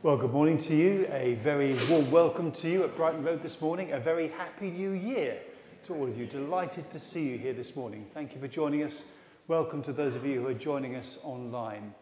[0.00, 1.08] Well, good morning to you.
[1.10, 3.90] A very warm welcome to you at Brighton Road this morning.
[3.90, 5.36] A very happy new year
[5.82, 6.24] to all of you.
[6.24, 8.06] Delighted to see you here this morning.
[8.14, 9.10] Thank you for joining us.
[9.48, 11.92] Welcome to those of you who are joining us online.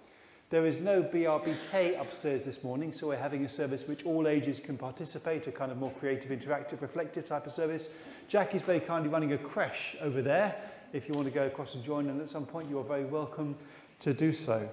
[0.50, 4.60] There is no BRBK upstairs this morning, so we're having a service which all ages
[4.60, 7.94] can participate, a kind of more creative, interactive, reflective type of service.
[8.28, 10.54] Jackie's very kindly running a creche over there.
[10.92, 13.06] If you want to go across and join in at some point, you are very
[13.06, 13.56] welcome
[14.00, 14.68] to do so.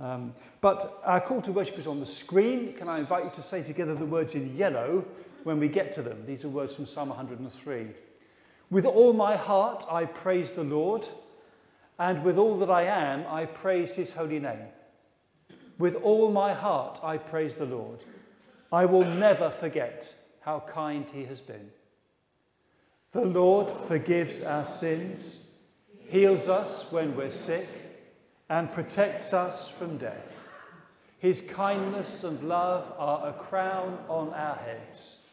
[0.00, 0.32] Um,
[0.62, 2.72] but our call to worship is on the screen.
[2.72, 5.04] Can I invite you to say together the words in yellow
[5.44, 6.24] when we get to them?
[6.26, 7.86] These are words from Psalm 103.
[8.70, 11.06] With all my heart I praise the Lord,
[11.98, 14.68] and with all that I am I praise his holy name.
[15.78, 18.02] With all my heart I praise the Lord.
[18.72, 21.70] I will never forget how kind he has been.
[23.12, 25.50] The Lord forgives our sins,
[26.08, 27.66] heals us when we're sick
[28.50, 30.32] and protects us from death.
[31.20, 35.24] His kindness and love are a crown on our heads.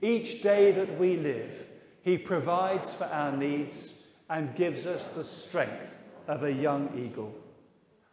[0.00, 1.66] Each day that we live,
[2.02, 7.34] He provides for our needs and gives us the strength of a young eagle.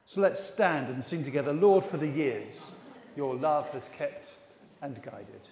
[0.08, 2.76] So let's stand and sing together, Lord, for the years
[3.16, 4.36] your love has kept
[4.82, 5.48] and guided.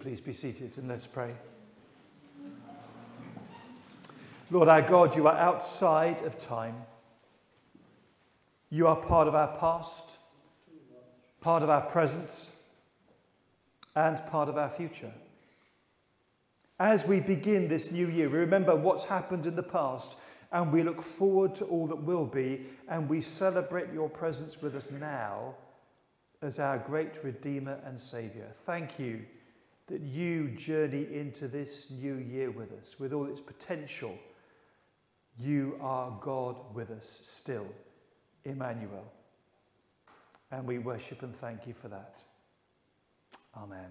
[0.00, 1.34] Please be seated and let's pray.
[4.50, 6.76] Lord our God, you are outside of time.
[8.70, 10.18] You are part of our past,
[11.40, 12.48] part of our present,
[13.94, 15.12] and part of our future.
[16.80, 20.16] As we begin this new year, we remember what's happened in the past
[20.52, 24.76] and we look forward to all that will be and we celebrate your presence with
[24.76, 25.54] us now
[26.40, 28.46] as our great Redeemer and Saviour.
[28.64, 29.24] Thank you
[29.88, 34.14] that you journey into this new year with us, with all its potential.
[35.38, 37.66] You are God with us still,
[38.44, 39.10] Emmanuel.
[40.50, 42.22] And we worship and thank you for that.
[43.56, 43.86] Amen.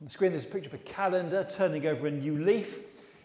[0.00, 2.78] On the screen, there's a picture of a calendar turning over a new leaf.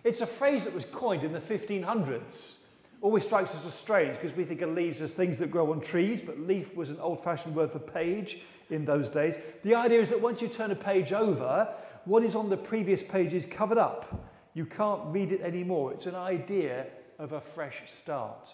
[0.03, 2.58] It's a phrase that was coined in the 1500s
[3.01, 5.81] always strikes us as strange because we think of leaves as things that grow on
[5.81, 9.35] trees, but leaf was an old fashioned word for page in those days.
[9.63, 11.73] The idea is that once you turn a page over,
[12.05, 14.27] what is on the previous page is covered up.
[14.53, 15.93] You can't read it anymore.
[15.93, 16.87] It's an idea
[17.17, 18.49] of a fresh start.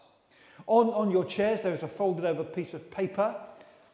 [0.68, 3.36] On, on your chairs, there is a folded over piece of paper.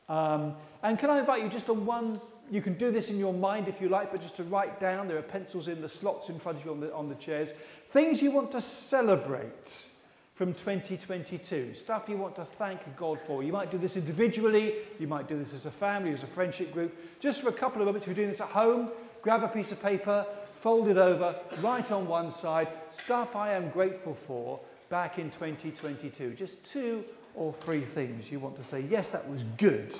[0.09, 2.19] Um, and can I invite you just on one?
[2.50, 5.07] You can do this in your mind if you like, but just to write down.
[5.07, 7.54] There are pencils in the slots in front of you on the, on the chairs.
[7.92, 9.88] Things you want to celebrate
[10.41, 11.75] from 2022.
[11.75, 13.43] Stuff you want to thank God for.
[13.43, 16.73] You might do this individually, you might do this as a family, as a friendship
[16.73, 16.97] group.
[17.19, 18.89] Just for a couple of moments, if you're doing this at home,
[19.21, 20.25] grab a piece of paper,
[20.59, 24.59] fold it over, write on one side, stuff I am grateful for
[24.89, 26.33] back in 2022.
[26.33, 27.03] Just two
[27.35, 29.95] or three things you want to say, yes, that was good.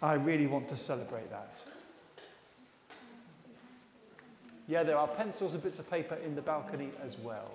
[0.00, 1.60] I really want to celebrate that.
[4.68, 7.50] Yeah, there are pencils and bits of paper in the balcony as well.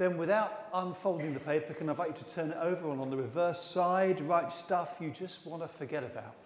[0.00, 3.10] Then, without unfolding the paper, can I invite you to turn it over and on
[3.10, 6.36] the reverse side, write stuff you just want to forget about.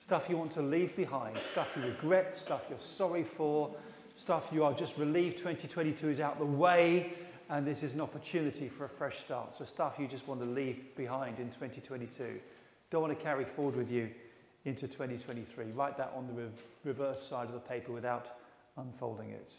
[0.00, 3.72] Stuff you want to leave behind, stuff you regret, stuff you're sorry for,
[4.16, 7.12] stuff you are just relieved 2022 is out the way
[7.48, 9.54] and this is an opportunity for a fresh start.
[9.54, 12.40] So, stuff you just want to leave behind in 2022.
[12.90, 14.10] Don't want to carry forward with you
[14.64, 15.66] into 2023.
[15.76, 16.48] Write that on the re-
[16.82, 18.26] reverse side of the paper without
[18.76, 19.54] unfolding it.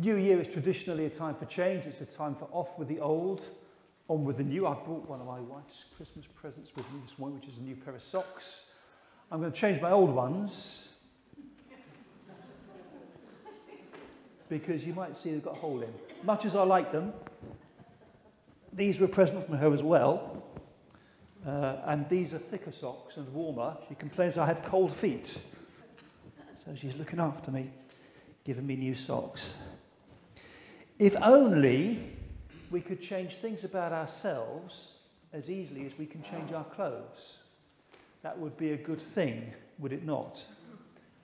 [0.00, 1.84] New Year is traditionally a time for change.
[1.84, 3.42] It's a time for off with the old,
[4.06, 4.64] on with the new.
[4.64, 7.62] I brought one of my wife's Christmas presents with me this morning, which is a
[7.62, 8.74] new pair of socks.
[9.32, 10.90] I'm going to change my old ones
[14.48, 15.92] because you might see they've got a hole in.
[16.22, 17.12] Much as I like them,
[18.72, 20.44] these were a present from her as well.
[21.44, 23.76] Uh, and these are thicker socks and warmer.
[23.88, 25.40] She complains I have cold feet.
[26.64, 27.70] So she's looking after me,
[28.44, 29.54] giving me new socks.
[30.98, 32.16] If only
[32.72, 34.94] we could change things about ourselves
[35.32, 37.44] as easily as we can change our clothes.
[38.22, 40.44] That would be a good thing, would it not?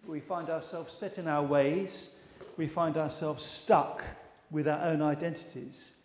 [0.06, 2.20] We find ourselves set in our ways,
[2.56, 4.04] we find ourselves stuck
[4.50, 5.96] with our own identities.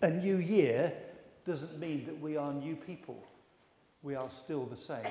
[0.00, 0.92] A new year
[1.46, 3.22] doesn't mean that we are new people,
[4.02, 5.06] we are still the same.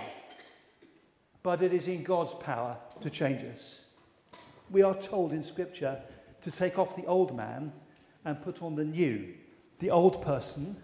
[1.44, 3.86] But it is in God's power to change us.
[4.70, 6.02] We are told in Scripture
[6.42, 7.72] to take off the old man
[8.26, 9.34] and put on the new.
[9.80, 10.76] The old person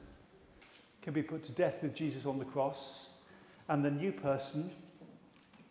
[1.01, 3.13] can be put to death with Jesus on the cross,
[3.69, 4.69] and the new person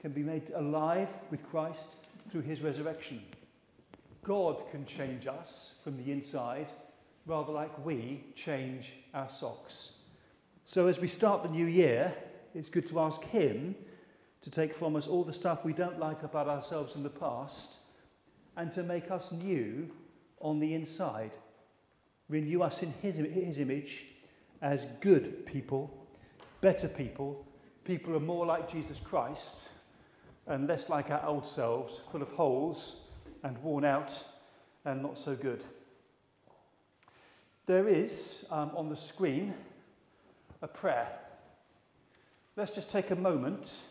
[0.00, 1.96] can be made alive with Christ
[2.30, 3.20] through his resurrection.
[4.22, 6.66] God can change us from the inside,
[7.26, 9.92] rather like we change our socks.
[10.64, 12.12] So as we start the new year,
[12.54, 13.74] it's good to ask Him
[14.42, 17.78] to take from us all the stuff we don't like about ourselves in the past
[18.56, 19.90] and to make us new
[20.40, 21.32] on the inside
[22.28, 24.04] renew us in his, his image
[24.62, 25.90] as good people,
[26.60, 27.44] better people,
[27.84, 29.68] people who are more like Jesus Christ
[30.46, 33.00] and less like our old selves, full of holes
[33.42, 34.22] and worn out
[34.84, 35.64] and not so good.
[37.66, 39.52] There is um, on the screen
[40.62, 41.08] a prayer.
[42.56, 43.82] Let's just take a moment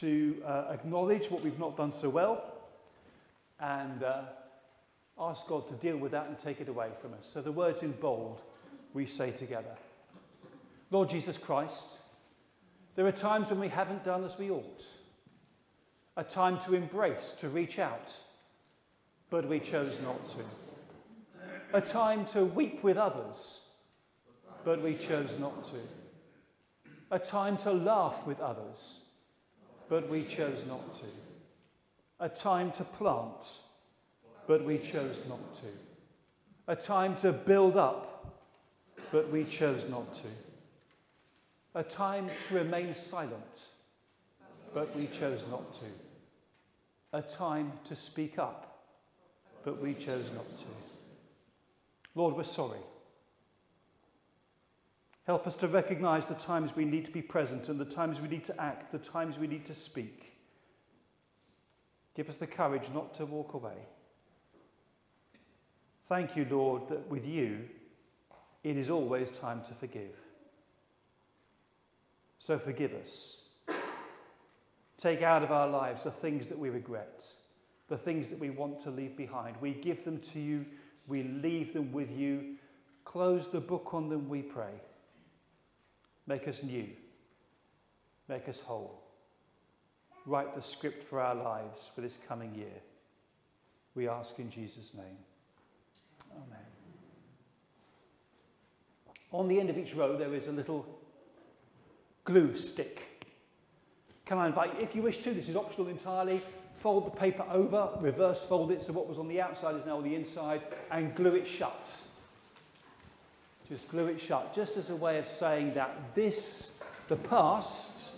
[0.00, 2.44] to uh, acknowledge what we've not done so well
[3.60, 4.22] and uh,
[5.18, 7.26] ask God to deal with that and take it away from us.
[7.26, 8.42] So the words in bold
[8.94, 9.76] we say together
[10.90, 11.98] Lord Jesus Christ,
[12.96, 14.84] there are times when we haven't done as we ought.
[16.18, 18.14] A time to embrace, to reach out,
[19.30, 20.44] but we chose not to.
[21.72, 23.66] A time to weep with others,
[24.62, 25.76] but we chose not to.
[27.10, 29.02] A time to laugh with others,
[29.88, 31.06] but we chose not to.
[32.20, 33.58] A time to plant,
[34.46, 35.66] but we chose not to.
[36.68, 38.42] A time to build up,
[39.10, 40.28] but we chose not to.
[41.74, 43.68] A time to remain silent,
[44.74, 45.84] but we chose not to.
[47.12, 48.84] A time to speak up,
[49.64, 50.64] but we chose not to.
[52.14, 52.78] Lord, we're sorry.
[55.24, 58.28] Help us to recognize the times we need to be present and the times we
[58.28, 60.32] need to act, the times we need to speak.
[62.14, 63.76] Give us the courage not to walk away.
[66.08, 67.60] Thank you, Lord, that with you
[68.64, 70.16] it is always time to forgive.
[72.38, 73.38] So forgive us.
[74.98, 77.26] Take out of our lives the things that we regret,
[77.88, 79.56] the things that we want to leave behind.
[79.60, 80.64] We give them to you,
[81.08, 82.56] we leave them with you.
[83.04, 84.74] Close the book on them, we pray.
[86.26, 86.88] Make us new.
[88.28, 89.02] Make us whole.
[90.24, 92.80] Write the script for our lives for this coming year.
[93.96, 95.18] We ask in Jesus' name.
[96.36, 96.66] Amen.
[99.32, 100.86] On the end of each row, there is a little
[102.24, 103.02] glue stick.
[104.24, 106.40] Can I invite you, if you wish to, this is optional entirely,
[106.76, 109.96] fold the paper over, reverse fold it so what was on the outside is now
[109.96, 112.00] on the inside, and glue it shut.
[113.68, 118.16] Just glue it shut, just as a way of saying that this, the past,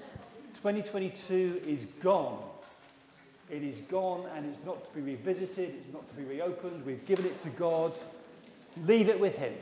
[0.56, 2.42] 2022 is gone.
[3.50, 6.84] It is gone and it's not to be revisited, it's not to be reopened.
[6.84, 7.98] We've given it to God.
[8.84, 9.54] Leave it with Him.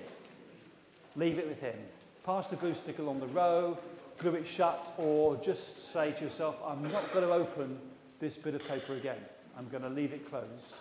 [1.17, 1.77] Leave it with Him.
[2.25, 3.77] Pass the glue stick along the row,
[4.19, 7.79] glue it shut, or just say to yourself, I'm not going to open
[8.21, 9.19] this bit of paper again.
[9.59, 10.75] I'm going to leave it closed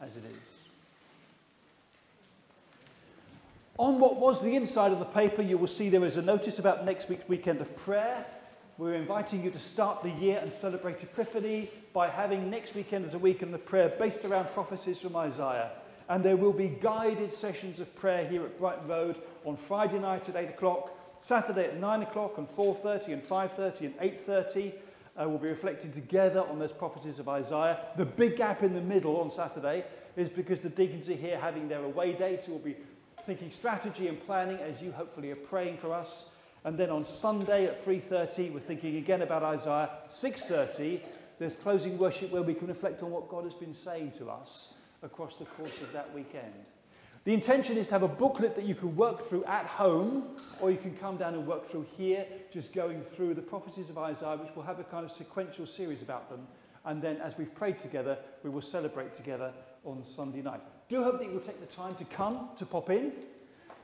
[0.00, 0.62] as it is.
[3.78, 6.58] On what was the inside of the paper, you will see there is a notice
[6.58, 8.24] about next week's weekend of prayer.
[8.80, 13.12] We're inviting you to start the year and celebrate Epiphany by having next weekend as
[13.12, 15.72] a weekend of prayer based around prophecies from Isaiah.
[16.08, 20.30] And there will be guided sessions of prayer here at Brighton Road on Friday night
[20.30, 24.72] at 8 o'clock, Saturday at 9 o'clock and 4.30 and 5.30 and 8.30.
[24.72, 27.80] Uh, we'll be reflecting together on those prophecies of Isaiah.
[27.98, 29.84] The big gap in the middle on Saturday
[30.16, 32.76] is because the deacons are here having their away day, so we'll be
[33.26, 36.29] thinking strategy and planning as you hopefully are praying for us.
[36.64, 39.90] And then on Sunday at 3:30, we're thinking again about Isaiah.
[40.08, 41.00] 6:30,
[41.38, 44.74] there's closing worship where we can reflect on what God has been saying to us
[45.02, 46.52] across the course of that weekend.
[47.24, 50.70] The intention is to have a booklet that you can work through at home, or
[50.70, 54.38] you can come down and work through here, just going through the prophecies of Isaiah,
[54.38, 56.46] which will have a kind of sequential series about them.
[56.84, 59.52] And then, as we've prayed together, we will celebrate together
[59.84, 60.60] on Sunday night.
[60.88, 63.12] Do hope that you will take the time to come to pop in.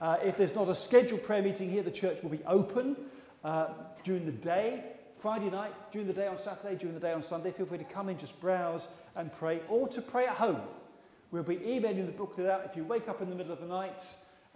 [0.01, 2.97] Uh, if there's not a scheduled prayer meeting here, the church will be open
[3.45, 3.69] uh,
[4.05, 4.83] during the day,
[5.21, 7.51] Friday night, during the day on Saturday, during the day on Sunday.
[7.51, 10.61] Feel free to come in, just browse and pray, or to pray at home.
[11.31, 12.63] We'll be emailing the booklet out.
[12.67, 14.05] If you wake up in the middle of the night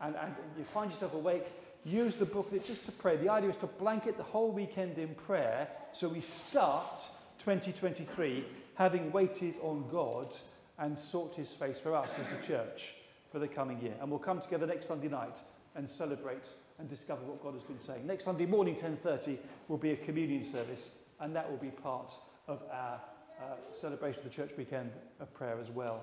[0.00, 1.46] and, and you find yourself awake,
[1.84, 3.16] use the booklet just to pray.
[3.16, 7.08] The idea is to blanket the whole weekend in prayer so we start
[7.40, 8.44] 2023
[8.74, 10.34] having waited on God
[10.78, 12.94] and sought his face for us as a church
[13.30, 13.94] for the coming year.
[14.00, 15.38] And we'll come together next Sunday night
[15.74, 18.06] and celebrate and discover what God has been saying.
[18.06, 22.14] Next Sunday morning, 10:30, will be a communion service, and that will be part
[22.48, 23.00] of our
[23.40, 26.02] uh, celebration of the church weekend of prayer as well.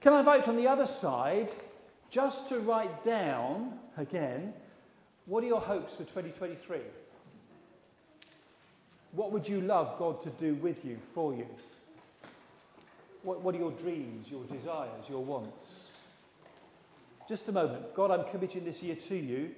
[0.00, 1.50] Can I invite on the other side
[2.10, 4.52] just to write down again
[5.26, 6.80] what are your hopes for 2023?
[9.12, 11.46] What would you love God to do with you, for you?
[13.22, 15.92] What, what are your dreams, your desires, your wants?
[17.28, 17.94] Just a moment.
[17.94, 19.50] God, I'm committing this year to you.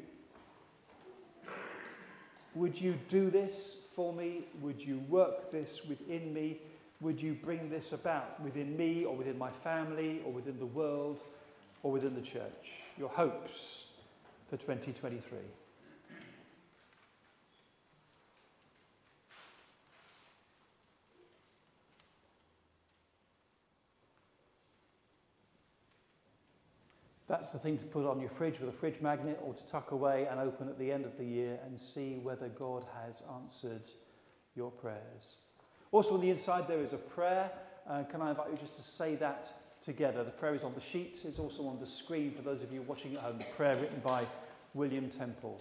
[2.54, 4.46] Would you do this for me?
[4.61, 6.61] Would you work this within me?
[7.00, 11.20] Would you bring this about within me or within my family or within the world
[11.82, 12.73] or within the church?
[12.96, 13.88] Your hopes
[14.49, 15.38] for 2023.
[27.28, 29.90] That's the thing to put on your fridge with a fridge magnet or to tuck
[29.90, 33.90] away and open at the end of the year and see whether God has answered
[34.54, 35.37] your prayers.
[35.90, 37.50] Also, on the inside, there is a prayer.
[37.88, 39.52] Uh, can I invite you just to say that
[39.83, 40.23] together?
[40.23, 42.83] The prayer is on the sheet, it's also on the screen for those of you
[42.83, 43.38] watching at home.
[43.38, 44.25] The prayer written by
[44.75, 45.61] William Temple.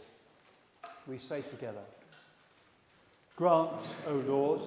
[1.08, 1.82] We say together
[3.36, 4.62] Grant, O Lord,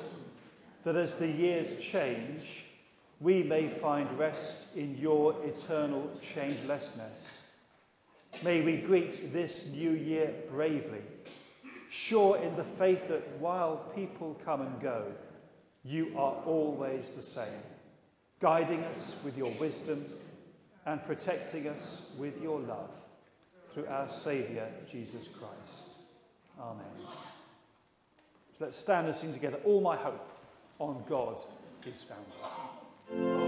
[0.85, 2.65] that as the years change,
[3.21, 7.39] we may find rest in your eternal changelessness.
[8.43, 11.03] May we greet this new year bravely,
[11.91, 15.05] sure in the faith that while people come and go,
[15.85, 17.63] you are always the same.
[18.41, 20.05] guiding us with your wisdom
[20.87, 22.91] and protecting us with your love
[23.73, 25.89] through our Saviour, Jesus Christ.
[26.61, 26.87] Amen.
[28.59, 29.59] So let's stand and sing together.
[29.65, 30.31] All my hope
[30.79, 31.37] on God
[31.87, 32.68] is founded.
[33.11, 33.48] Please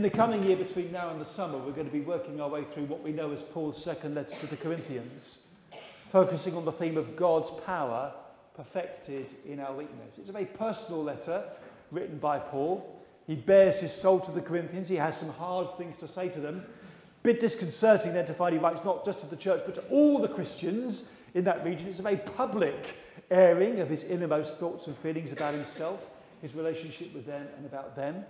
[0.00, 2.48] In the coming year between now and the summer, we're going to be working our
[2.48, 5.42] way through what we know as Paul's second letter to the Corinthians,
[6.10, 8.10] focusing on the theme of God's power
[8.56, 10.16] perfected in our weakness.
[10.16, 11.44] It's a very personal letter
[11.90, 12.98] written by Paul.
[13.26, 14.88] He bares his soul to the Corinthians.
[14.88, 16.64] He has some hard things to say to them.
[16.64, 19.82] A Bit disconcerting then to find he writes not just to the church but to
[19.90, 21.88] all the Christians in that region.
[21.88, 22.96] It's a very public
[23.30, 26.02] airing of his innermost thoughts and feelings about himself,
[26.40, 28.24] his relationship with them, and about them.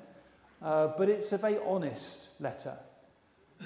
[0.63, 2.77] Uh, but it's a very honest letter,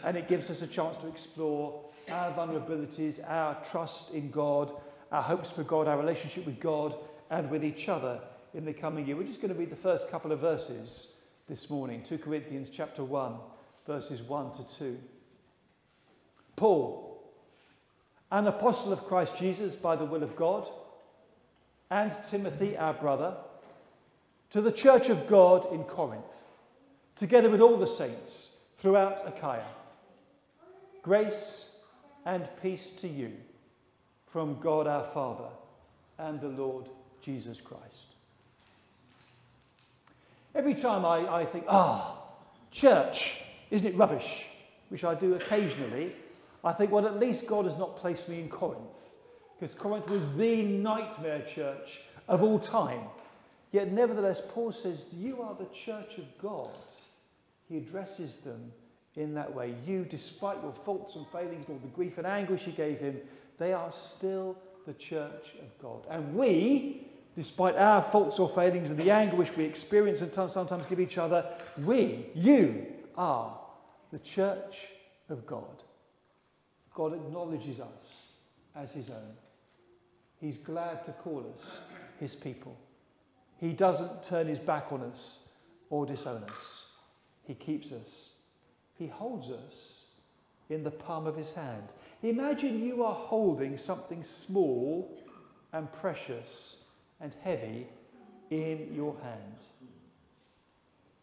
[0.05, 4.71] and it gives us a chance to explore our vulnerabilities, our trust in God,
[5.11, 6.95] our hopes for God, our relationship with God
[7.31, 8.21] and with each other
[8.53, 9.17] in the coming year.
[9.17, 11.17] We're just going to read the first couple of verses
[11.49, 13.35] this morning 2 Corinthians chapter 1,
[13.87, 14.99] verses 1 to 2.
[16.57, 17.23] Paul,
[18.31, 20.69] an apostle of Christ Jesus by the will of God
[21.91, 23.37] and Timothy, our brother,
[24.51, 26.44] to the church of God in Corinth,
[27.17, 29.65] together with all the saints throughout Achaia.
[31.03, 31.77] Grace
[32.25, 33.33] and peace to you
[34.27, 35.49] from God our Father
[36.19, 36.89] and the Lord
[37.23, 38.15] Jesus Christ.
[40.55, 42.33] Every time I, I think, ah, oh,
[42.71, 44.45] church, isn't it rubbish?
[44.89, 46.13] Which I do occasionally,
[46.63, 48.81] I think, well, at least God has not placed me in Corinth
[49.59, 53.01] because Corinth was the nightmare church of all time.
[53.73, 56.71] Yet, nevertheless, Paul says, You are the church of God.
[57.75, 58.73] He addresses them
[59.17, 59.75] in that way.
[59.85, 63.19] You, despite your faults and failings, all the grief and anguish he gave him,
[63.59, 64.57] they are still
[64.87, 66.07] the church of God.
[66.09, 71.01] And we, despite our faults or failings and the anguish we experience and sometimes give
[71.01, 71.45] each other,
[71.79, 73.59] we, you, are
[74.13, 74.77] the church
[75.29, 75.83] of God.
[76.95, 78.35] God acknowledges us
[78.77, 79.35] as his own.
[80.41, 82.79] He's glad to call us his people.
[83.59, 85.49] He doesn't turn his back on us
[85.91, 86.74] or disown us.
[87.47, 88.31] He keeps us.
[88.99, 90.05] He holds us
[90.71, 91.89] in the palm of his hand.
[92.23, 95.21] Imagine you are holding something small
[95.73, 96.85] and precious
[97.21, 97.87] and heavy
[98.51, 99.57] in your hand.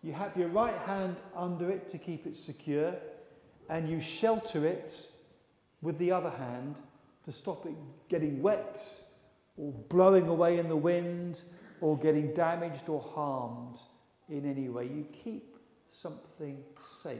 [0.03, 2.93] You have your right hand under it to keep it secure,
[3.69, 5.07] and you shelter it
[5.81, 6.75] with the other hand
[7.25, 7.73] to stop it
[8.10, 8.84] getting wet
[9.57, 11.41] or blowing away in the wind
[11.81, 13.77] or getting damaged or harmed
[14.29, 14.86] in any way.
[14.86, 15.50] You keep
[15.91, 17.17] something safe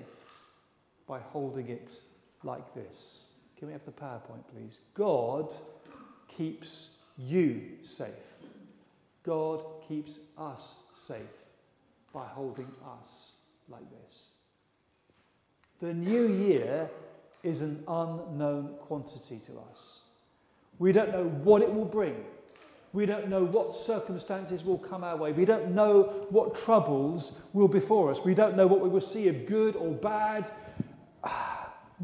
[1.08, 2.00] by holding it
[2.44, 3.22] like this.
[3.58, 4.80] Can we have the PowerPoint, please?
[4.94, 5.54] God
[6.28, 8.10] keeps you safe.
[9.24, 11.22] God keeps us safe
[12.14, 13.34] by holding us
[13.70, 14.24] like this.
[15.80, 16.90] The new year
[17.44, 20.00] is an unknown quantity to us.
[20.80, 22.16] We don't know what it will bring.
[22.94, 25.32] We don't know what circumstances will come our way.
[25.32, 28.26] We don't know what troubles will before us.
[28.26, 30.52] We don't know what we will see of good or bad.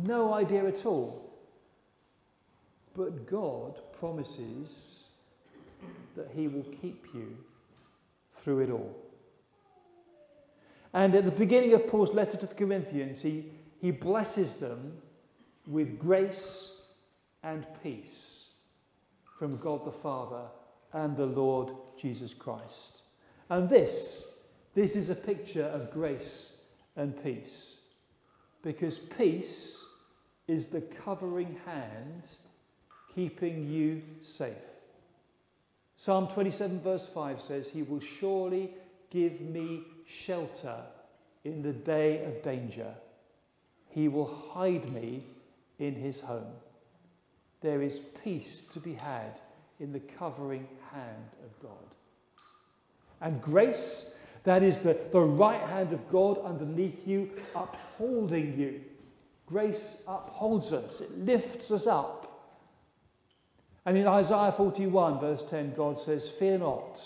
[0.04, 1.28] No idea at all.
[2.95, 5.10] But God promises
[6.15, 7.36] that He will keep you
[8.36, 8.95] through it all.
[10.93, 13.45] And at the beginning of Paul's letter to the Corinthians, he,
[13.82, 14.93] he blesses them
[15.65, 16.80] with grace
[17.43, 18.52] and peace
[19.39, 20.45] from God the Father
[20.97, 23.03] and the Lord Jesus Christ.
[23.49, 24.36] And this,
[24.73, 27.79] this is a picture of grace and peace.
[28.63, 29.86] Because peace
[30.47, 32.23] is the covering hand
[33.13, 34.53] keeping you safe.
[35.95, 38.71] Psalm 27, verse 5 says, He will surely
[39.12, 40.81] give me shelter
[41.43, 42.93] in the day of danger.
[43.89, 45.23] He will hide me
[45.77, 46.53] in his home.
[47.62, 49.39] There is peace to be had
[49.79, 51.71] in the covering hand of God.
[53.21, 58.81] And grace, that is the, the right hand of God underneath you, upholding you.
[59.45, 62.23] Grace upholds us, it lifts us up.
[63.85, 67.01] And in Isaiah 41, verse 10, God says, Fear not,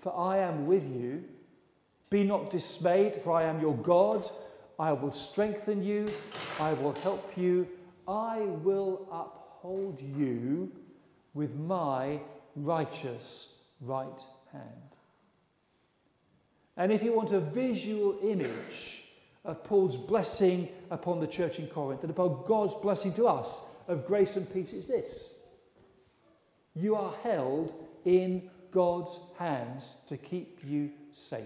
[0.00, 1.24] for I am with you.
[2.10, 4.28] Be not dismayed, for I am your God.
[4.78, 6.08] I will strengthen you.
[6.60, 7.66] I will help you.
[8.06, 10.70] I will uphold you
[11.34, 12.20] with my
[12.56, 14.66] righteous right hand.
[16.76, 19.02] And if you want a visual image
[19.44, 24.06] of Paul's blessing upon the church in Corinth and upon God's blessing to us of
[24.06, 25.34] grace and peace, it's this.
[26.74, 31.44] You are held in God's hands to keep you safe.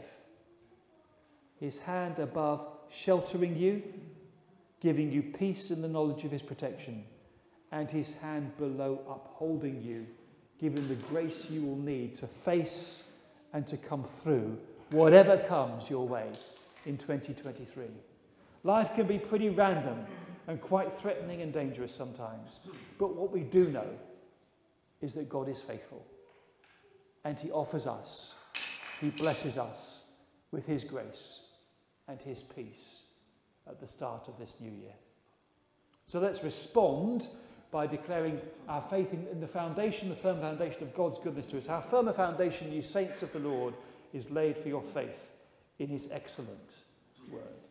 [1.58, 3.82] His hand above sheltering you,
[4.80, 7.04] giving you peace in the knowledge of his protection
[7.72, 10.06] and his hand below upholding you,
[10.60, 13.12] giving the grace you will need to face
[13.52, 14.56] and to come through
[14.90, 16.30] whatever comes your way
[16.84, 17.86] in 2023.
[18.62, 20.04] Life can be pretty random
[20.48, 22.60] and quite threatening and dangerous sometimes,
[22.98, 23.88] but what we do know
[25.02, 26.04] is that God is faithful
[27.24, 28.36] and he offers us,
[29.00, 30.04] he blesses us
[30.52, 31.48] with his grace
[32.08, 33.02] and his peace
[33.68, 34.94] at the start of this new year.
[36.06, 37.26] So let's respond
[37.70, 41.58] by declaring our faith in, in, the foundation, the firm foundation of God's goodness to
[41.58, 41.66] us.
[41.66, 43.74] How firm a foundation, ye saints of the Lord,
[44.12, 45.30] is laid for your faith
[45.78, 46.78] in his excellent
[47.30, 47.65] word.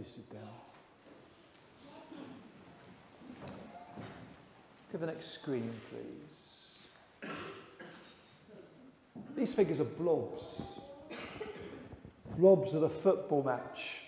[0.00, 0.48] Please sit down.
[4.92, 7.30] Go to the next screen, please.
[9.36, 10.62] These figures are blobs.
[12.38, 13.98] Blobs of a football match.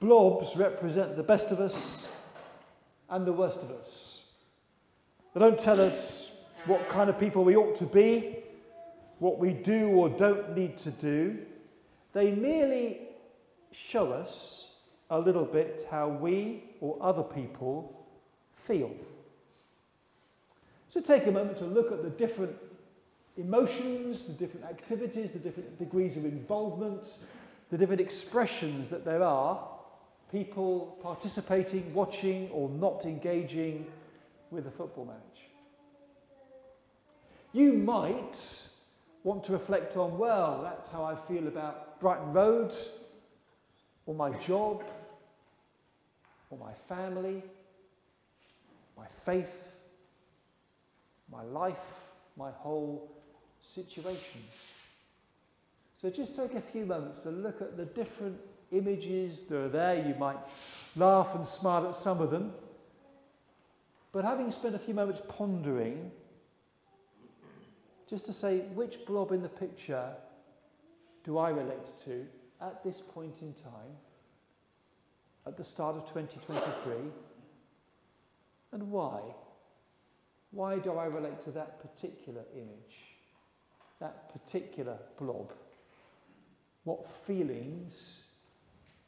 [0.00, 2.08] Blobs represent the best of us
[3.10, 4.24] and the worst of us.
[5.34, 8.38] They don't tell us what kind of people we ought to be,
[9.20, 11.38] what we do or don't need to do.
[12.12, 13.09] They merely
[13.72, 14.74] show us
[15.10, 18.06] a little bit how we or other people
[18.66, 18.90] feel.
[20.88, 22.56] So take a moment to look at the different
[23.36, 27.26] emotions, the different activities, the different degrees of involvement,
[27.70, 29.68] the different expressions that there are
[30.30, 33.86] people participating, watching, or not engaging
[34.50, 35.16] with a football match.
[37.52, 38.38] You might
[39.24, 42.74] want to reflect on, well, that's how I feel about Brighton Road,
[44.06, 44.82] or my job,
[46.50, 47.42] or my family,
[48.96, 49.82] my faith,
[51.30, 51.78] my life,
[52.36, 53.10] my whole
[53.60, 54.40] situation.
[55.94, 58.38] So just take a few moments to look at the different
[58.72, 60.06] images that are there.
[60.06, 60.38] You might
[60.96, 62.52] laugh and smile at some of them.
[64.12, 66.10] But having spent a few moments pondering,
[68.08, 70.08] just to say which blob in the picture
[71.22, 72.26] do I relate to
[72.60, 73.96] at this point in time,
[75.46, 76.94] at the start of 2023,
[78.72, 79.20] and why?
[80.52, 82.96] Why do I relate to that particular image,
[84.00, 85.52] that particular blob?
[86.84, 88.30] What feelings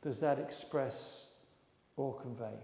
[0.02, 1.28] does that express
[1.96, 2.54] or convey?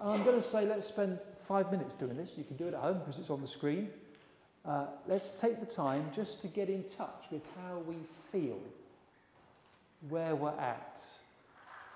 [0.00, 2.32] I'm going to say let's spend five minutes doing this.
[2.36, 3.88] You can do it at home because it's on the screen.
[4.64, 7.96] Uh, let's take the time just to get in touch with how we
[8.30, 8.60] feel,
[10.08, 11.02] where we're at,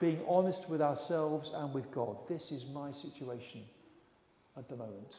[0.01, 2.17] being honest with ourselves and with God.
[2.29, 3.63] This is my situation
[4.57, 5.17] at the moment.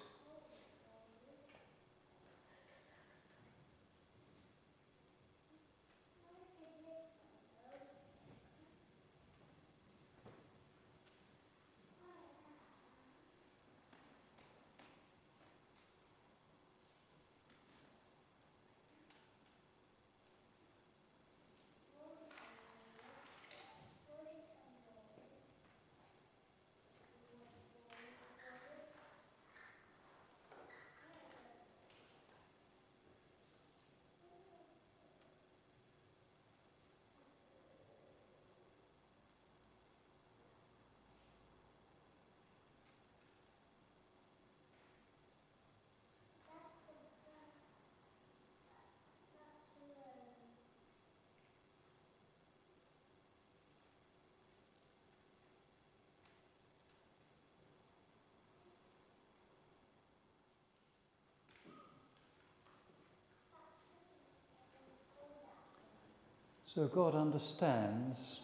[66.73, 68.41] So God understands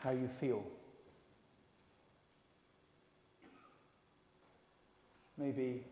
[0.00, 0.62] how you feel.
[5.38, 5.84] Maybe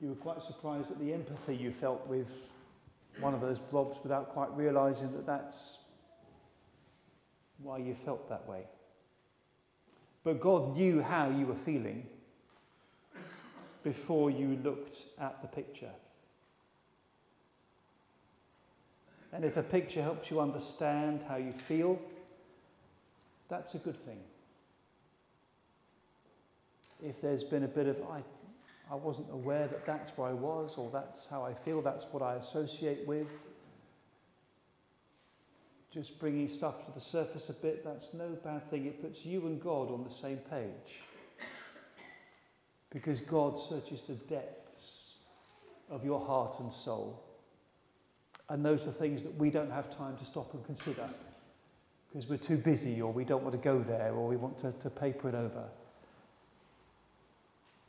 [0.00, 2.26] you were quite surprised at the empathy you felt with
[3.20, 5.78] one of those blobs without quite realizing that that's
[7.62, 8.64] why you felt that way.
[10.24, 12.06] But God knew how you were feeling
[13.84, 15.92] before you looked at the picture.
[19.32, 21.98] And if a picture helps you understand how you feel,
[23.48, 24.20] that's a good thing.
[27.02, 28.22] If there's been a bit of, I,
[28.90, 32.22] I wasn't aware that that's where I was, or that's how I feel, that's what
[32.22, 33.26] I associate with,
[35.92, 38.86] just bringing stuff to the surface a bit, that's no bad thing.
[38.86, 41.00] It puts you and God on the same page.
[42.90, 45.16] Because God searches the depths
[45.90, 47.22] of your heart and soul.
[48.48, 51.08] And those are things that we don't have time to stop and consider
[52.12, 54.72] because we're too busy or we don't want to go there or we want to,
[54.82, 55.64] to paper it over.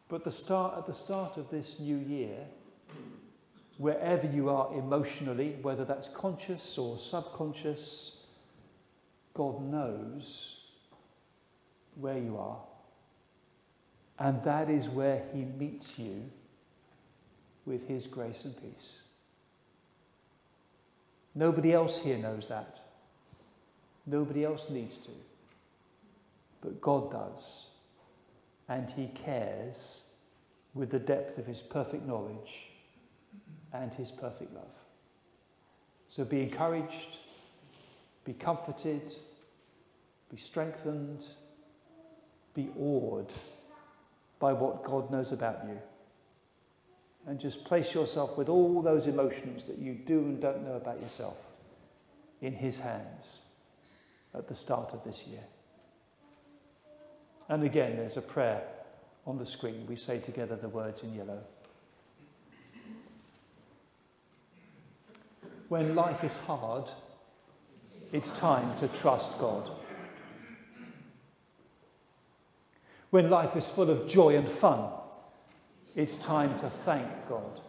[0.08, 2.38] But the start, at the start of this new year,
[3.78, 8.24] wherever you are emotionally, whether that's conscious or subconscious,
[9.34, 10.60] God knows
[11.96, 12.60] where you are.
[14.20, 16.24] And that is where He meets you
[17.66, 19.00] with His grace and peace.
[21.36, 22.80] Nobody else here knows that.
[24.06, 25.12] Nobody else needs to.
[26.62, 27.68] But God does.
[28.70, 30.10] And He cares
[30.74, 32.70] with the depth of His perfect knowledge
[33.74, 34.66] and His perfect love.
[36.10, 37.20] So be encouraged,
[38.24, 39.16] be comforted,
[40.30, 41.26] be strengthened,
[42.54, 43.34] be awed
[44.40, 45.80] by what God knows about you.
[47.26, 51.02] And just place yourself with all those emotions that you do and don't know about
[51.02, 51.38] yourself
[52.42, 53.42] in His hands
[54.34, 55.44] at the start of this year.
[57.50, 58.62] And again, there's a prayer
[59.26, 59.86] on the screen.
[59.88, 61.40] We say together the words in yellow.
[65.70, 66.92] When life is hard,
[68.12, 69.72] it's time to trust God.
[73.10, 74.90] When life is full of joy and fun,
[75.96, 77.60] it's time to thank God.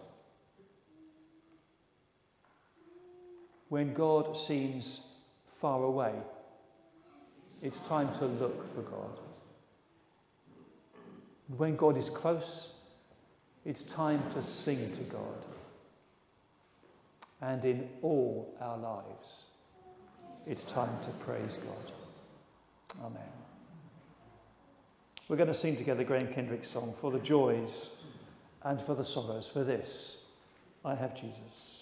[3.68, 5.06] When God seems
[5.60, 6.12] far away,
[7.62, 9.18] it's time to look for God.
[11.56, 12.78] When God is close,
[13.64, 15.44] it's time to sing to God.
[17.42, 19.44] And in all our lives,
[20.46, 21.92] it's time to praise God.
[23.04, 23.22] Amen.
[25.28, 28.02] We're going to sing together Graham Kendrick's song for the joys
[28.64, 29.48] and for the sorrows.
[29.48, 30.24] For this,
[30.84, 31.73] I have Jesus.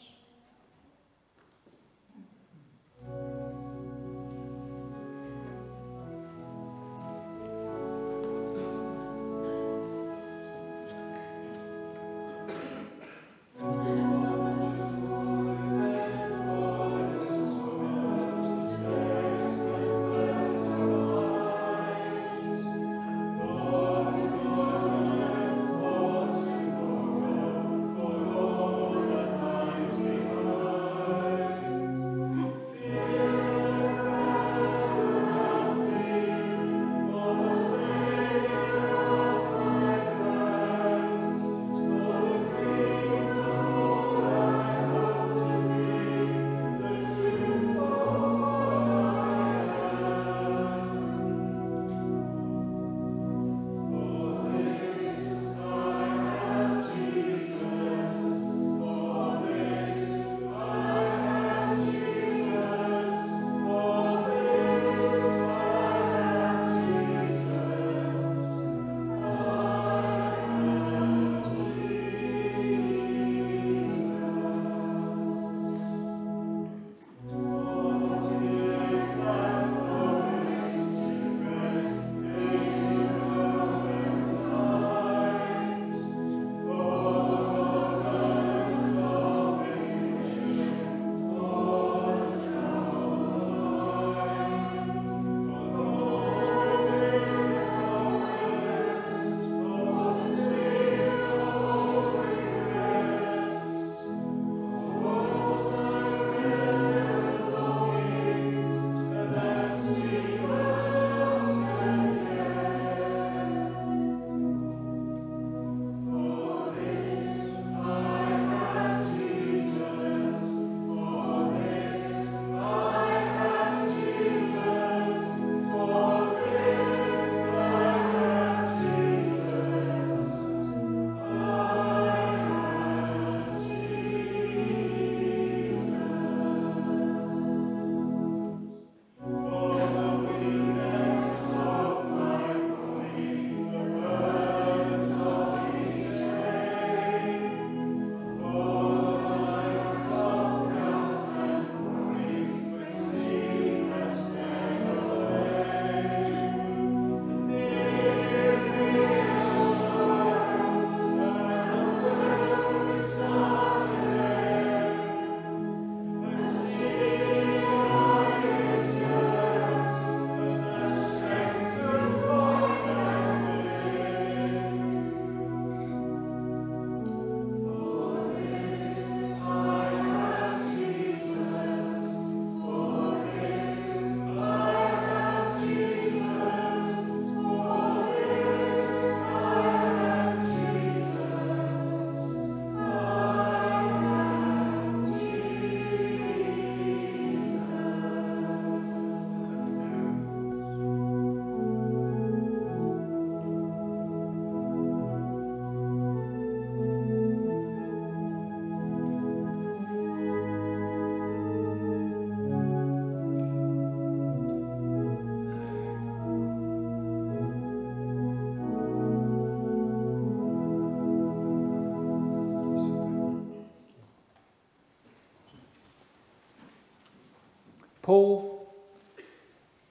[228.13, 228.77] Paul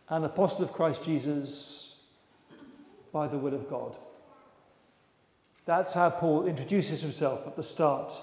[0.10, 1.96] an apostle of Christ Jesus
[3.12, 3.96] by the will of God.
[5.66, 8.14] That's how Paul introduces himself at the start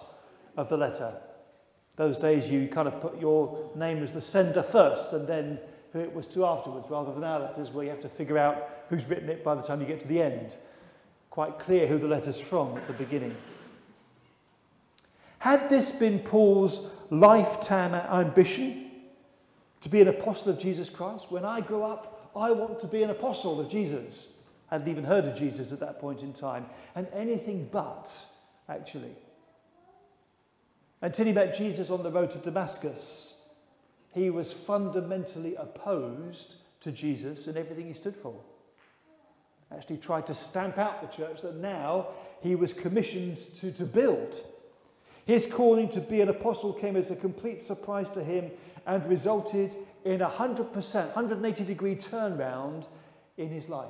[0.56, 1.14] of the letter.
[1.96, 5.58] Those days you kind of put your name as the sender first and then
[5.92, 8.70] who it was to afterwards, rather than our letters where you have to figure out
[8.90, 10.54] who's written it by the time you get to the end.
[11.30, 13.34] Quite clear who the letter's from at the beginning.
[15.40, 18.87] Had this been Paul's lifetime ambition
[19.80, 21.26] to be an apostle of Jesus Christ?
[21.30, 24.34] When I grow up, I want to be an apostle of Jesus.
[24.70, 26.66] I hadn't even heard of Jesus at that point in time.
[26.94, 28.12] And anything but,
[28.68, 29.12] actually.
[31.00, 33.40] Until he met Jesus on the road to Damascus,
[34.12, 38.34] he was fundamentally opposed to Jesus and everything he stood for.
[39.70, 42.08] Actually, tried to stamp out the church that now
[42.40, 44.40] he was commissioned to, to build.
[45.26, 48.50] His calling to be an apostle came as a complete surprise to him
[48.88, 49.76] and resulted
[50.06, 52.86] in a 100%, 180 degree turnaround
[53.36, 53.86] in his life.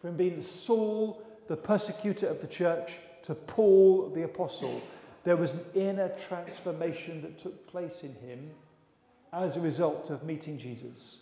[0.00, 2.92] From being Saul, the persecutor of the church,
[3.22, 4.82] to Paul, the apostle,
[5.24, 8.50] there was an inner transformation that took place in him
[9.32, 11.18] as a result of meeting Jesus.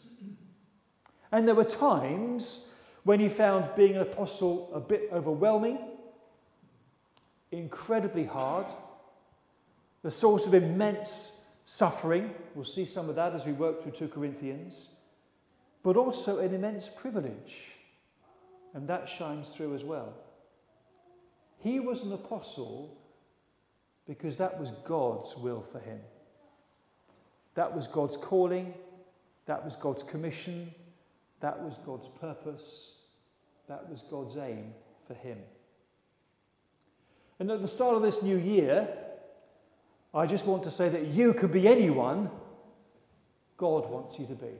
[1.30, 2.74] And there were times
[3.04, 5.78] when he found being an apostle a bit overwhelming,
[7.52, 8.66] incredibly hard,
[10.02, 11.33] the source of immense
[11.74, 12.32] suffering.
[12.54, 14.90] We'll see some of that as we work through 2 Corinthians,
[15.82, 17.56] but also an immense privilege.
[18.74, 20.14] And that shines through as well.
[21.58, 22.96] He was an apostle
[24.06, 25.98] because that was God's will for him.
[27.54, 28.72] That was God's calling,
[29.46, 30.72] that was God's commission,
[31.40, 33.00] that was God's purpose,
[33.68, 34.72] that was God's aim
[35.08, 35.38] for him.
[37.40, 39.03] And at the start of this new year,
[40.14, 42.30] I just want to say that you can be anyone
[43.56, 44.52] God wants you to be.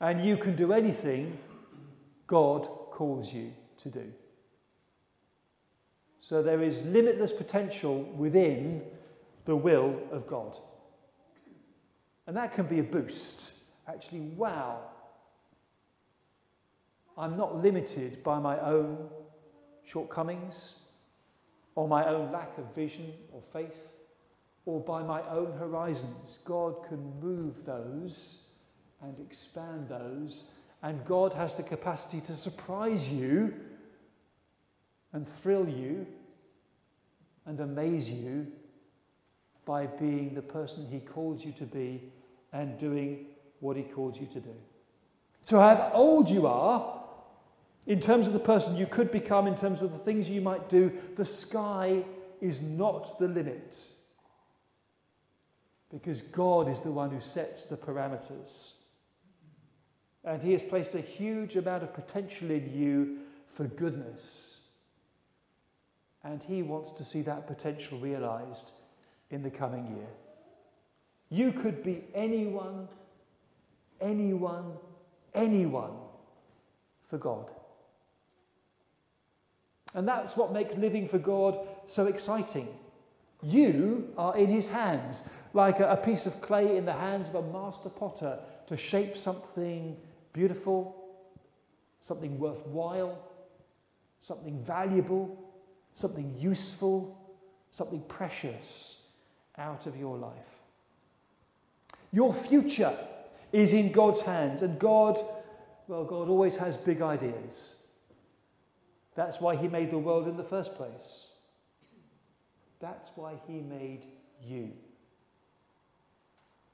[0.00, 1.38] And you can do anything
[2.26, 4.12] God calls you to do.
[6.18, 8.82] So there is limitless potential within
[9.44, 10.58] the will of God.
[12.26, 13.52] And that can be a boost.
[13.86, 14.80] Actually, wow,
[17.16, 18.96] I'm not limited by my own
[19.84, 20.76] shortcomings,
[21.74, 23.76] or my own lack of vision or faith,
[24.66, 26.38] or by my own horizons.
[26.44, 28.48] God can move those
[29.02, 30.50] and expand those,
[30.82, 33.54] and God has the capacity to surprise you
[35.12, 36.06] and thrill you
[37.46, 38.46] and amaze you
[39.66, 42.12] by being the person He calls you to be
[42.52, 43.26] and doing
[43.60, 44.54] what He calls you to do.
[45.40, 47.03] So, however old you are,
[47.86, 50.68] in terms of the person you could become, in terms of the things you might
[50.68, 52.02] do, the sky
[52.40, 53.76] is not the limit.
[55.90, 58.72] Because God is the one who sets the parameters.
[60.24, 63.18] And He has placed a huge amount of potential in you
[63.54, 64.66] for goodness.
[66.22, 68.72] And he wants to see that potential realized
[69.30, 70.08] in the coming year.
[71.28, 72.88] You could be anyone,
[74.00, 74.72] anyone,
[75.34, 75.92] anyone
[77.10, 77.50] for God.
[79.94, 82.68] And that's what makes living for God so exciting.
[83.42, 87.52] You are in his hands, like a, piece of clay in the hands of a
[87.52, 89.96] master potter to shape something
[90.32, 90.96] beautiful,
[92.00, 93.18] something worthwhile,
[94.18, 95.38] something valuable,
[95.92, 97.16] something useful,
[97.70, 99.06] something precious
[99.58, 100.32] out of your life.
[102.12, 102.96] Your future
[103.52, 105.20] is in God's hands, and God,
[105.86, 107.83] well, God always has big ideas.
[109.14, 111.26] That's why He made the world in the first place.
[112.80, 114.06] That's why He made
[114.42, 114.70] you.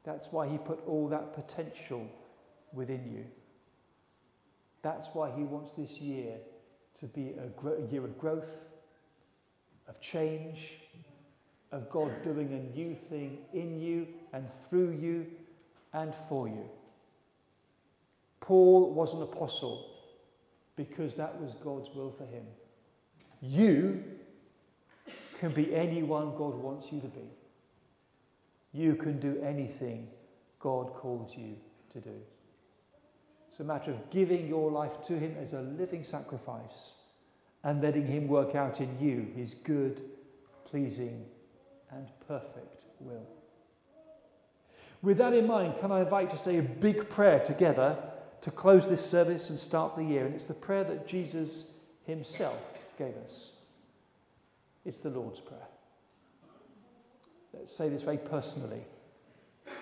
[0.05, 2.07] That's why He put all that potential
[2.73, 3.25] within you.
[4.83, 6.37] That's why He wants this year
[7.01, 8.49] to be a, year of growth
[9.89, 10.79] of change,
[11.73, 15.27] of God doing a new thing in you and through you
[15.93, 16.65] and for you.
[18.41, 19.87] Paul was an apostle
[20.89, 22.45] because that was God's will for him.
[23.43, 24.03] You
[25.39, 27.29] can be anyone God wants you to be.
[28.73, 30.09] You can do anything
[30.59, 31.57] God calls you
[31.91, 32.15] to do.
[33.51, 36.95] It's a matter of giving your life to Him as a living sacrifice
[37.63, 40.03] and letting Him work out in you His good,
[40.65, 41.27] pleasing,
[41.91, 43.27] and perfect will.
[45.03, 47.99] With that in mind, can I invite you to say a big prayer together
[48.43, 50.27] to close this service and start the year?
[50.27, 51.71] And it's the prayer that Jesus
[52.07, 52.59] Himself
[52.99, 53.53] gave us.
[54.85, 55.61] It's the Lord's Prayer.
[57.53, 58.83] Let's say this very personally.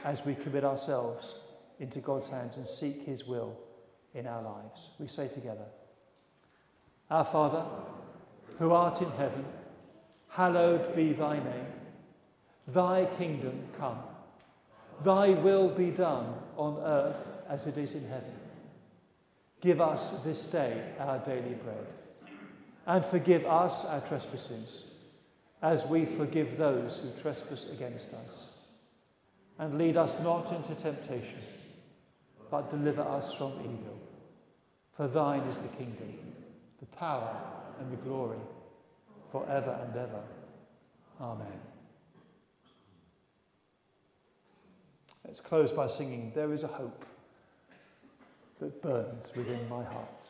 [0.05, 1.35] as we commit ourselves
[1.81, 3.57] into God's hands and seek His will
[4.15, 4.91] in our lives.
[4.99, 5.67] We say together,
[7.11, 7.65] Our Father,
[8.59, 9.45] who art in heaven,
[10.29, 11.67] hallowed be thy name.
[12.69, 13.99] Thy kingdom come.
[15.05, 17.17] Thy will be done on earth
[17.49, 18.38] as it is in heaven.
[19.61, 21.87] Give us this day our daily bread,
[22.87, 24.95] and forgive us our trespasses,
[25.63, 28.51] as we forgive those who trespass against us.
[29.59, 31.41] And lead us not into temptation,
[32.51, 33.99] but deliver us from evil.
[34.97, 36.15] For thine is the kingdom,
[36.79, 37.37] the power,
[37.81, 38.39] and the glory,
[39.33, 40.23] forever and ever.
[41.21, 41.61] Amen.
[45.25, 47.05] Let's close by singing, There is a hope
[48.61, 50.29] that burns within my heart.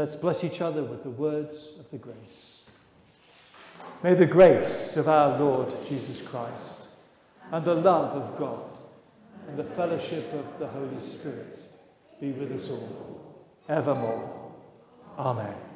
[0.00, 2.62] Let's bless each other with the words of the grace.
[4.02, 6.88] May the grace of our Lord Jesus Christ
[7.52, 8.64] and the love of God
[9.46, 11.60] and the fellowship of the Holy Spirit
[12.18, 14.54] be with us all evermore.
[15.18, 15.69] Amen.